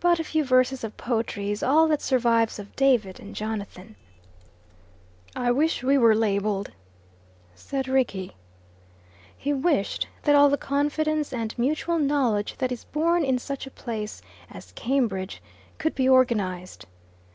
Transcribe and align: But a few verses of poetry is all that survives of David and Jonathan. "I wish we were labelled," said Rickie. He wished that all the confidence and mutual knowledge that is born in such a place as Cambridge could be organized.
But 0.00 0.18
a 0.18 0.24
few 0.24 0.42
verses 0.42 0.84
of 0.84 0.96
poetry 0.96 1.50
is 1.50 1.62
all 1.62 1.86
that 1.88 2.00
survives 2.00 2.58
of 2.58 2.74
David 2.76 3.20
and 3.20 3.36
Jonathan. 3.36 3.94
"I 5.36 5.50
wish 5.50 5.82
we 5.82 5.98
were 5.98 6.14
labelled," 6.14 6.70
said 7.54 7.86
Rickie. 7.86 8.32
He 9.36 9.52
wished 9.52 10.08
that 10.22 10.34
all 10.34 10.48
the 10.48 10.56
confidence 10.56 11.30
and 11.30 11.52
mutual 11.58 11.98
knowledge 11.98 12.56
that 12.56 12.72
is 12.72 12.84
born 12.84 13.22
in 13.22 13.38
such 13.38 13.66
a 13.66 13.70
place 13.70 14.22
as 14.50 14.72
Cambridge 14.74 15.42
could 15.76 15.94
be 15.94 16.08
organized. 16.08 16.86